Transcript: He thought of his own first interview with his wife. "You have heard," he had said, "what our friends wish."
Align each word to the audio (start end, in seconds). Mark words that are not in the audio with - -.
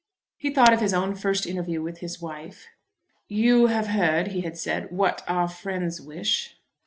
He 0.35 0.49
thought 0.51 0.73
of 0.73 0.81
his 0.81 0.95
own 0.95 1.13
first 1.13 1.45
interview 1.45 1.79
with 1.79 1.99
his 1.99 2.19
wife. 2.19 2.65
"You 3.27 3.67
have 3.67 3.85
heard," 3.89 4.29
he 4.29 4.41
had 4.41 4.57
said, 4.57 4.89
"what 4.91 5.21
our 5.27 5.47
friends 5.47 6.01
wish." 6.01 6.57